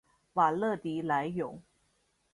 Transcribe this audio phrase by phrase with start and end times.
[0.33, 1.61] 瓦勒迪莱永。